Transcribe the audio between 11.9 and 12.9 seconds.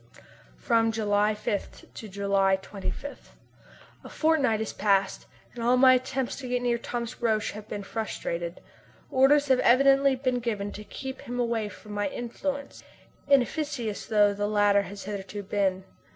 my influence,